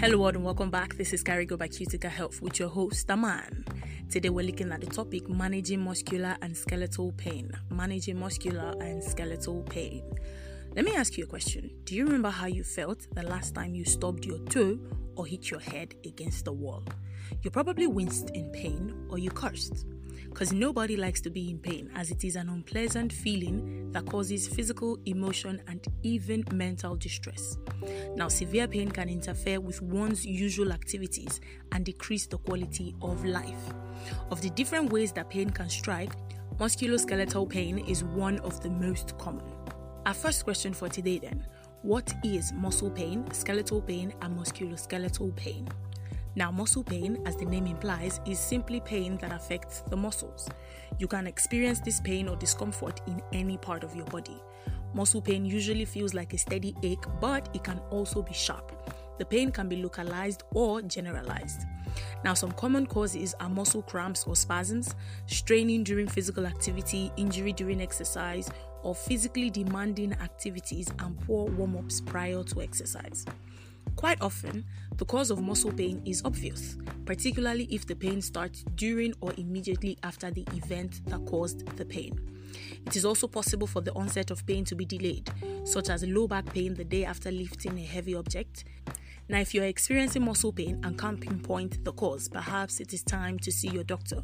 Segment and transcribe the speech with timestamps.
[0.00, 0.96] Hello, world, and welcome back.
[0.96, 3.64] This is Carigo by Cutica Health with your host, Aman.
[4.08, 7.50] Today, we're looking at the topic managing muscular and skeletal pain.
[7.68, 10.04] Managing muscular and skeletal pain.
[10.76, 11.72] Let me ask you a question.
[11.82, 14.78] Do you remember how you felt the last time you stubbed your toe
[15.16, 16.84] or hit your head against the wall?
[17.42, 19.84] You probably winced in pain or you cursed
[20.28, 24.48] because nobody likes to be in pain, as it is an unpleasant feeling that causes
[24.48, 27.56] physical, emotion, and even mental distress.
[28.14, 31.40] Now, severe pain can interfere with one's usual activities
[31.72, 33.72] and decrease the quality of life.
[34.30, 36.12] Of the different ways that pain can strike,
[36.58, 39.44] musculoskeletal pain is one of the most common.
[40.06, 41.46] Our first question for today then
[41.82, 45.68] what is muscle pain, skeletal pain, and musculoskeletal pain?
[46.34, 50.48] Now, muscle pain, as the name implies, is simply pain that affects the muscles.
[50.98, 54.40] You can experience this pain or discomfort in any part of your body.
[54.94, 58.72] Muscle pain usually feels like a steady ache, but it can also be sharp.
[59.18, 61.62] The pain can be localized or generalized.
[62.24, 64.94] Now, some common causes are muscle cramps or spasms,
[65.26, 68.48] straining during physical activity, injury during exercise,
[68.82, 73.24] or physically demanding activities and poor warm ups prior to exercise.
[73.98, 74.64] Quite often,
[74.96, 79.98] the cause of muscle pain is obvious, particularly if the pain starts during or immediately
[80.04, 82.16] after the event that caused the pain.
[82.86, 85.28] It is also possible for the onset of pain to be delayed,
[85.64, 88.62] such as low back pain the day after lifting a heavy object.
[89.28, 93.36] Now, if you're experiencing muscle pain and can't pinpoint the cause, perhaps it is time
[93.40, 94.22] to see your doctor.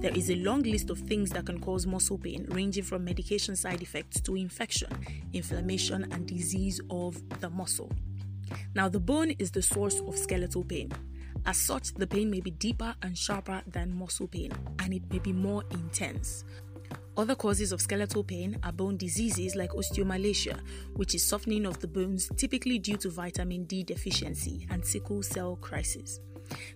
[0.00, 3.54] There is a long list of things that can cause muscle pain, ranging from medication
[3.54, 4.90] side effects to infection,
[5.32, 7.88] inflammation, and disease of the muscle.
[8.74, 10.90] Now, the bone is the source of skeletal pain.
[11.44, 15.18] As such, the pain may be deeper and sharper than muscle pain, and it may
[15.18, 16.44] be more intense.
[17.16, 20.58] Other causes of skeletal pain are bone diseases like osteomalacia,
[20.94, 25.56] which is softening of the bones typically due to vitamin D deficiency, and sickle cell
[25.56, 26.20] crisis.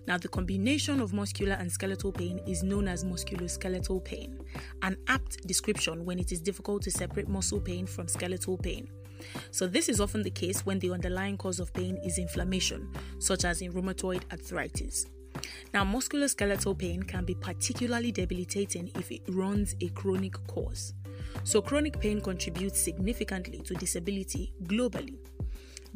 [0.06, 4.38] Now, the combination of muscular and skeletal pain is known as musculoskeletal pain,
[4.82, 8.88] an apt description when it is difficult to separate muscle pain from skeletal pain.
[9.50, 13.44] So, this is often the case when the underlying cause of pain is inflammation, such
[13.44, 15.06] as in rheumatoid arthritis.
[15.74, 20.94] Now, musculoskeletal pain can be particularly debilitating if it runs a chronic course.
[21.44, 25.18] So, chronic pain contributes significantly to disability globally.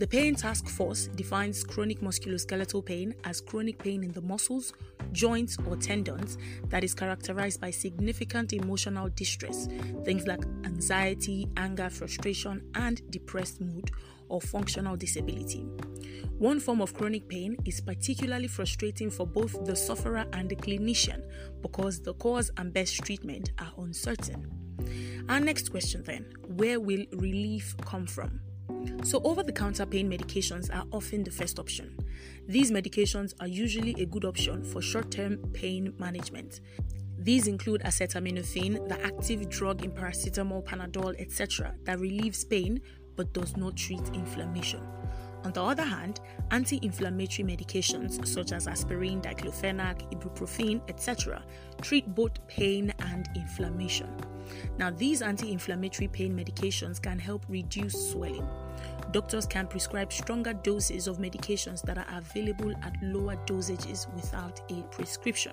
[0.00, 4.72] The Pain Task Force defines chronic musculoskeletal pain as chronic pain in the muscles,
[5.12, 6.38] joints, or tendons
[6.70, 9.68] that is characterized by significant emotional distress,
[10.06, 13.90] things like anxiety, anger, frustration, and depressed mood,
[14.30, 15.68] or functional disability.
[16.38, 21.24] One form of chronic pain is particularly frustrating for both the sufferer and the clinician
[21.60, 24.50] because the cause and best treatment are uncertain.
[25.28, 26.24] Our next question then
[26.56, 28.40] where will relief come from?
[29.02, 31.96] So, over the counter pain medications are often the first option.
[32.46, 36.60] These medications are usually a good option for short term pain management.
[37.18, 42.80] These include acetaminophen, the active drug in paracetamol, Panadol, etc., that relieves pain
[43.16, 44.80] but does not treat inflammation.
[45.44, 46.20] On the other hand,
[46.50, 51.42] anti inflammatory medications such as aspirin, diclofenac, ibuprofen, etc.,
[51.80, 54.08] treat both pain and inflammation.
[54.78, 58.46] Now, these anti inflammatory pain medications can help reduce swelling.
[59.12, 64.82] Doctors can prescribe stronger doses of medications that are available at lower dosages without a
[64.92, 65.52] prescription.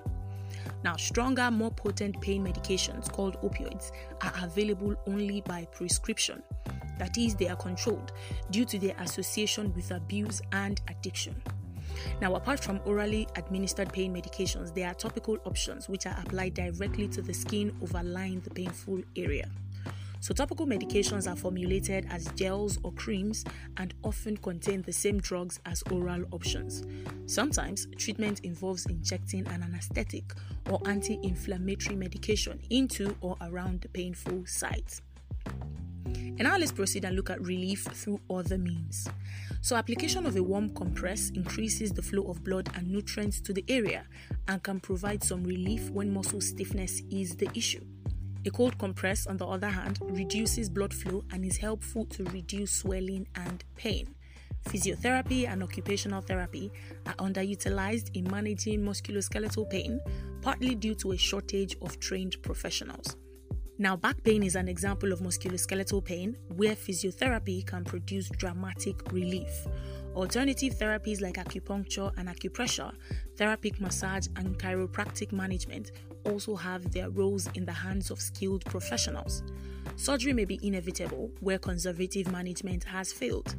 [0.84, 3.92] Now, stronger, more potent pain medications called opioids
[4.22, 6.44] are available only by prescription.
[7.00, 8.12] That is, they are controlled
[8.52, 11.36] due to their association with abuse and addiction.
[12.22, 17.08] Now, apart from orally administered pain medications, there are topical options which are applied directly
[17.10, 19.50] to the skin overlying the painful area.
[20.20, 23.46] So, topical medications are formulated as gels or creams
[23.78, 26.84] and often contain the same drugs as oral options.
[27.26, 30.34] Sometimes, treatment involves injecting an anesthetic
[30.70, 35.02] or anti inflammatory medication into or around the painful site.
[36.06, 39.08] And now let's proceed and look at relief through other means.
[39.62, 43.66] So, application of a warm compress increases the flow of blood and nutrients to the
[43.68, 44.06] area
[44.48, 47.84] and can provide some relief when muscle stiffness is the issue.
[48.48, 52.72] A cold compress, on the other hand, reduces blood flow and is helpful to reduce
[52.72, 54.16] swelling and pain.
[54.70, 56.72] Physiotherapy and occupational therapy
[57.06, 60.00] are underutilized in managing musculoskeletal pain,
[60.42, 63.18] partly due to a shortage of trained professionals.
[63.80, 69.68] Now, back pain is an example of musculoskeletal pain where physiotherapy can produce dramatic relief.
[70.16, 72.92] Alternative therapies like acupuncture and acupressure,
[73.36, 75.92] therapeutic massage, and chiropractic management
[76.24, 79.44] also have their roles in the hands of skilled professionals.
[79.96, 83.56] Surgery may be inevitable where conservative management has failed.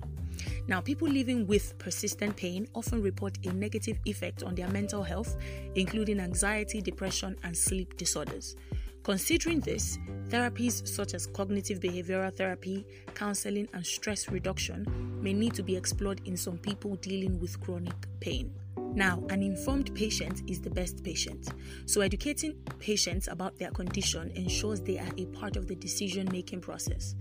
[0.67, 5.37] Now, people living with persistent pain often report a negative effect on their mental health,
[5.77, 8.57] including anxiety, depression, and sleep disorders.
[9.03, 9.99] Considering this,
[10.29, 14.87] therapies such as cognitive behavioral therapy, counseling, and stress reduction
[15.23, 18.53] may need to be explored in some people dealing with chronic pain.
[18.95, 21.51] Now, an informed patient is the best patient.
[21.87, 26.63] So, educating patients about their condition ensures they are a part of the decision making
[26.63, 27.15] process,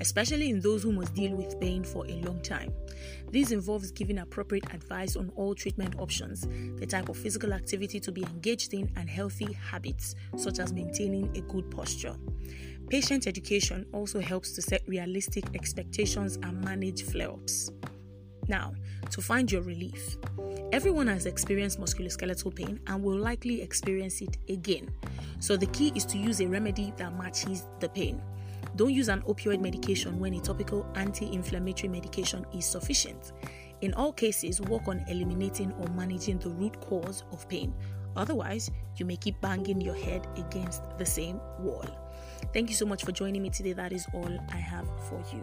[0.00, 2.72] especially in those who must deal with pain for a long time.
[3.32, 6.42] This involves giving appropriate advice on all treatment options,
[6.78, 11.36] the type of physical activity to be engaged in, and healthy habits, such as maintaining
[11.36, 12.14] a good posture.
[12.88, 17.70] Patient education also helps to set realistic expectations and manage flare ups.
[18.48, 18.74] Now,
[19.10, 20.16] to find your relief.
[20.72, 24.90] Everyone has experienced musculoskeletal pain and will likely experience it again.
[25.40, 28.20] So, the key is to use a remedy that matches the pain.
[28.76, 33.32] Don't use an opioid medication when a topical anti inflammatory medication is sufficient.
[33.82, 37.72] In all cases, work on eliminating or managing the root cause of pain.
[38.16, 41.86] Otherwise, you may keep banging your head against the same wall.
[42.52, 43.72] Thank you so much for joining me today.
[43.72, 45.42] That is all I have for you.